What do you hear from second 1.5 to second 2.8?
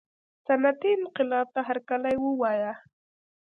ته هرکلی ووایه.